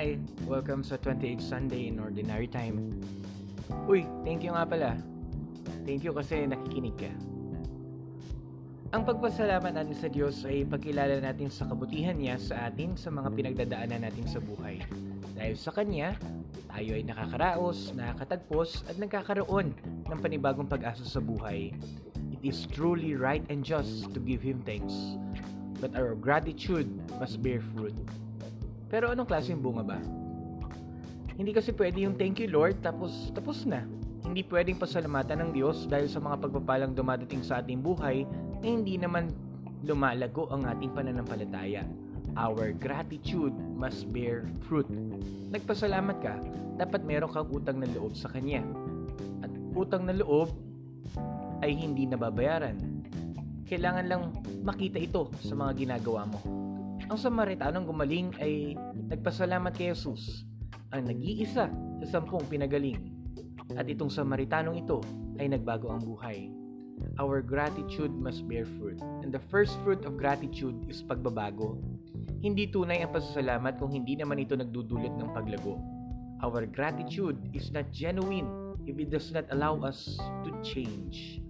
[0.00, 0.16] Hi!
[0.48, 2.88] Welcome sa 28th Sunday in Ordinary Time.
[3.84, 4.96] Uy, thank you nga pala.
[5.84, 7.12] Thank you kasi nakikinig ka.
[8.96, 13.28] Ang pagpasalamat natin sa Diyos ay pagkilala natin sa kabutihan niya sa atin sa mga
[13.28, 14.80] pinagdadaanan natin sa buhay.
[15.36, 16.16] Dahil sa Kanya,
[16.72, 19.76] tayo ay nakakaraos, nakakatagpos, at nagkakaroon
[20.08, 21.76] ng panibagong pag-asa sa buhay.
[22.32, 24.96] It is truly right and just to give Him thanks.
[25.76, 26.88] But our gratitude
[27.20, 27.92] must bear fruit.
[28.90, 29.98] Pero anong klaseng bunga ba?
[31.38, 33.86] Hindi kasi pwede yung thank you Lord tapos tapos na.
[34.26, 38.28] Hindi pwedeng pasalamatan ng Diyos dahil sa mga pagpapalang dumadating sa ating buhay
[38.60, 39.32] na hindi naman
[39.86, 41.88] lumalago ang ating pananampalataya.
[42.36, 44.86] Our gratitude must bear fruit.
[45.50, 46.36] Nagpasalamat ka,
[46.76, 48.60] dapat meron kang utang na loob sa Kanya.
[49.40, 50.52] At utang na loob
[51.64, 52.76] ay hindi nababayaran.
[53.64, 54.22] Kailangan lang
[54.60, 56.59] makita ito sa mga ginagawa mo.
[57.10, 58.78] Ang Samaritanong gumaling ay
[59.10, 60.46] nagpasalamat kay Jesus,
[60.94, 63.18] ang nag-iisa sa sampung pinagaling.
[63.74, 65.02] At itong Samaritanong ito
[65.42, 66.54] ay nagbago ang buhay.
[67.18, 69.02] Our gratitude must bear fruit.
[69.26, 71.82] And the first fruit of gratitude is pagbabago.
[72.46, 75.82] Hindi tunay ang pasasalamat kung hindi naman ito nagdudulot ng paglago.
[76.46, 80.14] Our gratitude is not genuine if it does not allow us
[80.46, 81.42] to change.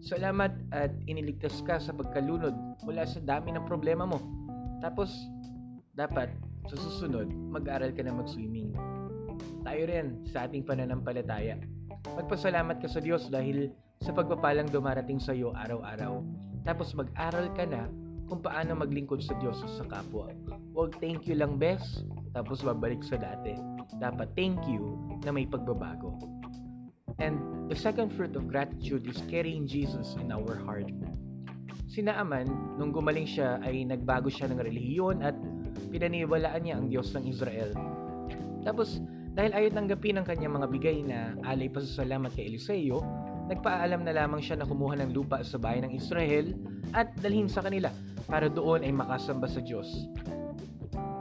[0.00, 2.54] Salamat at iniligtas ka sa pagkalunod
[2.86, 4.39] mula sa dami ng problema mo.
[4.80, 5.12] Tapos,
[5.94, 6.32] dapat
[6.68, 8.72] sa susunod, mag-aral ka na mag-swimming.
[9.64, 11.60] Tayo rin sa ating pananampalataya.
[12.16, 16.24] Magpasalamat ka sa Diyos dahil sa pagpapalang dumarating sa iyo araw-araw.
[16.64, 17.88] Tapos mag-aral ka na
[18.30, 20.32] kung paano maglingkod sa Diyos sa kapwa.
[20.72, 23.58] Huwag thank you lang best, tapos babalik sa dati.
[23.98, 26.16] Dapat thank you na may pagbabago.
[27.20, 30.88] And the second fruit of gratitude is carrying Jesus in our heart.
[31.90, 35.34] Si Naaman, nung gumaling siya ay nagbago siya ng relihiyon at
[35.90, 37.74] pinaniwalaan niya ang Diyos ng Israel.
[38.62, 39.02] Tapos,
[39.34, 43.02] dahil ayaw tanggapin ang kanyang mga bigay na alay pasasalamat kay Eliseo,
[43.50, 46.54] nagpaalam na lamang siya na kumuha ng lupa sa bayan ng Israel
[46.94, 47.90] at dalhin sa kanila
[48.30, 50.06] para doon ay makasamba sa Diyos.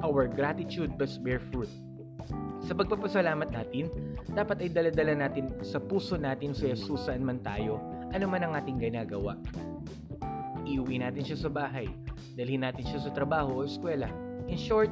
[0.00, 1.68] Our gratitude must bear fruit.
[2.64, 3.92] Sa pagpapasalamat natin,
[4.32, 7.76] dapat ay daladala natin sa puso natin sa Jesus saan man tayo,
[8.16, 9.36] ano man ang ating ginagawa.
[10.64, 11.88] Iuwi natin siya sa bahay,
[12.34, 14.08] dalhin natin siya sa trabaho o eskwela.
[14.48, 14.90] In short,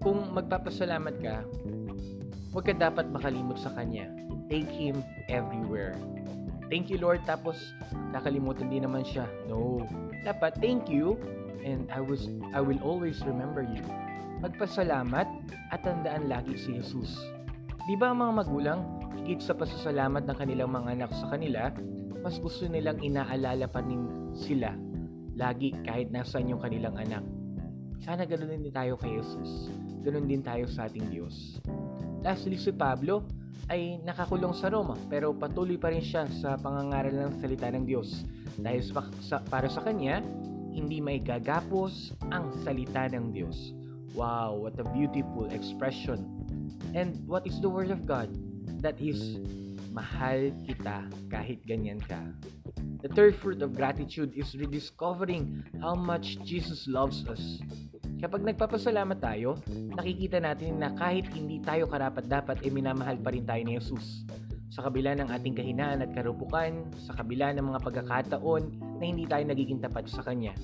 [0.00, 1.44] kung magpapasalamat ka,
[2.52, 4.08] huwag ka dapat makalimot sa Kanya.
[4.46, 5.96] Take Him everywhere.
[6.68, 7.56] Thank you Lord, tapos
[8.12, 9.26] kakalimutan din naman siya.
[9.46, 9.82] No.
[10.26, 11.14] Dapat, thank you,
[11.62, 13.82] and I, was, I will always remember you
[14.40, 15.26] magpasalamat
[15.72, 17.16] at tandaan lagi si Jesus.
[17.86, 18.80] Di ba mga magulang,
[19.24, 21.72] higit sa pasasalamat ng kanilang mga anak sa kanila,
[22.20, 24.74] mas gusto nilang inaalala pa rin sila
[25.36, 27.22] lagi kahit nasaan yung kanilang anak.
[28.02, 29.68] Sana ganoon din tayo kay Jesus.
[30.02, 31.60] Ganoon din tayo sa ating Diyos.
[32.24, 33.22] Lastly, si Pablo
[33.66, 38.24] ay nakakulong sa Roma pero patuloy pa rin siya sa pangangaral ng salita ng Diyos.
[38.56, 38.82] Dahil
[39.20, 40.24] sa, para sa kanya,
[40.72, 43.76] hindi may gagapos ang salita ng Diyos.
[44.16, 46.24] Wow, what a beautiful expression.
[46.96, 48.32] And what is the Word of God?
[48.80, 49.40] That is,
[49.92, 52.20] mahal kita kahit ganyan ka.
[53.04, 57.60] The third fruit of gratitude is rediscovering how much Jesus loves us.
[58.16, 63.60] Kapag nagpapasalamat tayo, nakikita natin na kahit hindi tayo karapat-dapat, e minamahal pa rin tayo
[63.60, 64.24] ni Jesus.
[64.72, 68.62] Sa kabila ng ating kahinaan at karupukan, sa kabila ng mga pagkakataon
[68.96, 70.56] na hindi tayo nagiging tapat sa Kanya,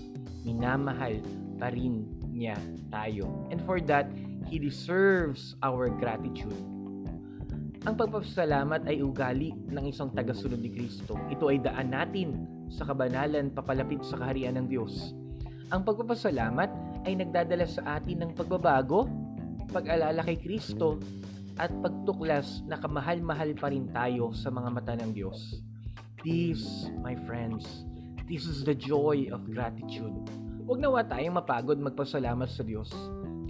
[0.48, 1.20] minamahal
[1.60, 2.56] pa rin niya
[2.88, 3.28] tayo.
[3.52, 4.08] And for that,
[4.48, 6.56] He deserves our gratitude.
[7.82, 11.18] Ang pagpapasalamat ay ugali ng isang tagasunod ni Kristo.
[11.26, 15.10] Ito ay daan natin sa kabanalan papalapit sa kaharian ng Diyos.
[15.74, 16.70] Ang pagpapasalamat
[17.10, 19.10] ay nagdadala sa atin ng pagbabago,
[19.74, 21.02] pag-alala kay Kristo,
[21.58, 25.58] at pagtuklas na kamahal-mahal pa rin tayo sa mga mata ng Diyos.
[26.22, 27.66] This, my friends,
[28.30, 30.14] this is the joy of gratitude.
[30.70, 32.94] Huwag nawa tayong mapagod magpasalamat sa Diyos.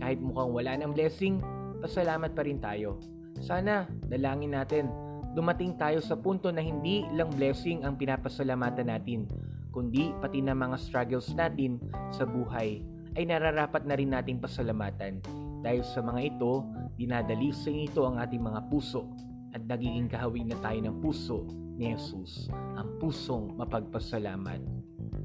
[0.01, 1.45] Kahit mukhang wala ng blessing,
[1.85, 2.97] pasalamat pa rin tayo.
[3.41, 4.91] Sana, dalangin natin,
[5.33, 9.25] dumating tayo sa punto na hindi lang blessing ang pinapasalamatan natin,
[9.73, 11.81] kundi pati na mga struggles natin
[12.13, 12.85] sa buhay
[13.17, 15.25] ay nararapat na rin nating pasalamatan.
[15.63, 16.67] Dahil sa mga ito,
[17.01, 19.09] dinadalising ito ang ating mga puso
[19.53, 21.45] at nagiging kahawig na tayo ng puso
[21.77, 24.61] ni Jesus, ang pusong mapagpasalamat.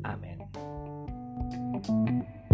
[0.06, 0.40] Amen.
[1.84, 2.47] Thank you.